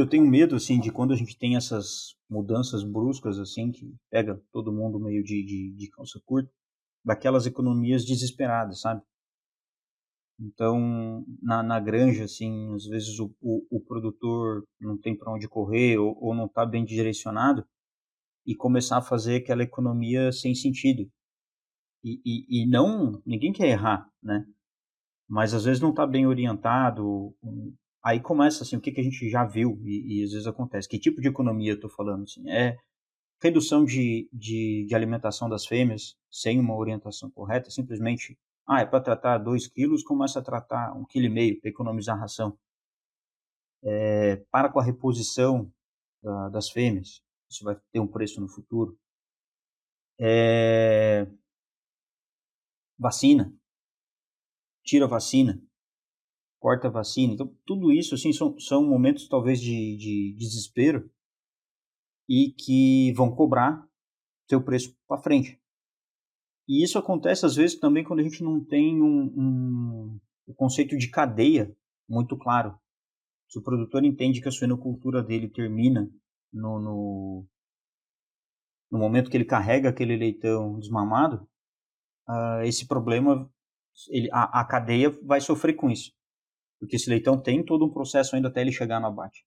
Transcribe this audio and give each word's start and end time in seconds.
eu 0.00 0.08
tenho 0.08 0.26
medo, 0.26 0.56
assim, 0.56 0.80
de 0.80 0.90
quando 0.90 1.12
a 1.12 1.16
gente 1.16 1.38
tem 1.38 1.56
essas 1.56 2.16
mudanças 2.28 2.82
bruscas, 2.82 3.38
assim, 3.38 3.70
que 3.70 3.94
pega 4.10 4.40
todo 4.52 4.72
mundo 4.72 5.00
meio 5.00 5.22
de, 5.22 5.44
de, 5.44 5.74
de 5.76 5.90
calça 5.90 6.20
curta, 6.24 6.50
daquelas 7.04 7.46
economias 7.46 8.04
desesperadas, 8.04 8.80
sabe? 8.80 9.02
Então, 10.38 11.24
na, 11.42 11.62
na 11.62 11.78
granja, 11.78 12.24
assim, 12.24 12.74
às 12.74 12.86
vezes 12.86 13.18
o, 13.18 13.34
o, 13.42 13.76
o 13.76 13.80
produtor 13.80 14.66
não 14.80 14.98
tem 14.98 15.16
para 15.16 15.32
onde 15.32 15.46
correr 15.46 15.98
ou, 15.98 16.16
ou 16.18 16.34
não 16.34 16.46
está 16.46 16.64
bem 16.64 16.84
direcionado 16.84 17.64
e 18.46 18.54
começar 18.54 18.98
a 18.98 19.02
fazer 19.02 19.36
aquela 19.36 19.62
economia 19.62 20.32
sem 20.32 20.54
sentido. 20.54 21.10
E, 22.02 22.20
e, 22.24 22.62
e 22.62 22.66
não, 22.66 23.22
ninguém 23.26 23.52
quer 23.52 23.68
errar, 23.68 24.08
né? 24.22 24.46
Mas 25.28 25.52
às 25.52 25.64
vezes 25.64 25.80
não 25.80 25.90
está 25.90 26.06
bem 26.06 26.26
orientado. 26.26 27.34
Aí 28.02 28.20
começa 28.20 28.62
assim, 28.62 28.76
o 28.76 28.80
que, 28.80 28.92
que 28.92 29.00
a 29.00 29.04
gente 29.04 29.28
já 29.28 29.44
viu 29.44 29.80
e, 29.84 30.20
e 30.20 30.24
às 30.24 30.32
vezes 30.32 30.46
acontece. 30.46 30.88
Que 30.88 30.98
tipo 30.98 31.20
de 31.20 31.28
economia 31.28 31.72
eu 31.72 31.76
estou 31.76 31.90
falando? 31.90 32.24
Assim? 32.24 32.48
É 32.50 32.78
redução 33.42 33.84
de, 33.84 34.28
de, 34.32 34.84
de 34.86 34.94
alimentação 34.94 35.48
das 35.48 35.66
fêmeas 35.66 36.14
sem 36.30 36.58
uma 36.60 36.76
orientação 36.76 37.30
correta, 37.30 37.70
simplesmente 37.70 38.38
ah, 38.66 38.80
é 38.82 38.86
para 38.86 39.00
tratar 39.00 39.38
2 39.38 39.66
quilos, 39.66 40.02
começa 40.04 40.38
a 40.38 40.42
tratar 40.42 40.94
1,5 40.94 41.06
kg 41.08 41.60
para 41.60 41.70
economizar 41.70 42.18
ração. 42.18 42.56
É, 43.82 44.36
para 44.50 44.68
com 44.70 44.78
a 44.78 44.84
reposição 44.84 45.72
da, 46.22 46.50
das 46.50 46.70
fêmeas, 46.70 47.22
isso 47.50 47.64
vai 47.64 47.76
ter 47.90 47.98
um 47.98 48.06
preço 48.06 48.40
no 48.40 48.48
futuro. 48.48 48.96
É, 50.20 51.26
vacina, 52.98 53.52
tira 54.84 55.06
a 55.06 55.08
vacina, 55.08 55.60
corta 56.60 56.88
a 56.88 56.90
vacina. 56.90 57.32
Então, 57.32 57.52
tudo 57.66 57.90
isso 57.90 58.14
assim, 58.14 58.32
são, 58.32 58.56
são 58.60 58.86
momentos 58.86 59.26
talvez 59.26 59.60
de, 59.60 59.96
de 59.96 60.34
desespero 60.38 61.10
e 62.28 62.52
que 62.52 63.12
vão 63.14 63.34
cobrar 63.34 63.84
seu 64.48 64.62
preço 64.62 64.94
para 65.08 65.20
frente. 65.20 65.58
E 66.68 66.84
isso 66.84 66.98
acontece 66.98 67.44
às 67.44 67.56
vezes 67.56 67.80
também 67.80 68.04
quando 68.04 68.20
a 68.20 68.22
gente 68.22 68.44
não 68.44 68.64
tem 68.64 69.02
um, 69.02 69.22
um, 69.24 70.20
um 70.48 70.54
conceito 70.54 70.96
de 70.96 71.08
cadeia 71.08 71.74
muito 72.08 72.36
claro. 72.36 72.78
Se 73.48 73.58
o 73.58 73.62
produtor 73.62 74.04
entende 74.04 74.40
que 74.40 74.48
a 74.48 74.52
suinocultura 74.52 75.22
dele 75.22 75.48
termina 75.48 76.08
no, 76.52 76.78
no, 76.78 77.46
no 78.92 78.98
momento 78.98 79.30
que 79.30 79.36
ele 79.36 79.44
carrega 79.44 79.88
aquele 79.88 80.16
leitão 80.16 80.78
desmamado, 80.78 81.48
uh, 82.28 82.62
esse 82.62 82.86
problema, 82.86 83.50
ele, 84.08 84.28
a, 84.32 84.60
a 84.60 84.64
cadeia 84.64 85.10
vai 85.24 85.40
sofrer 85.40 85.74
com 85.74 85.90
isso. 85.90 86.12
Porque 86.80 86.96
esse 86.96 87.08
leitão 87.08 87.40
tem 87.40 87.64
todo 87.64 87.84
um 87.84 87.90
processo 87.90 88.34
ainda 88.34 88.48
até 88.48 88.62
ele 88.62 88.72
chegar 88.72 89.00
no 89.00 89.06
abate. 89.06 89.44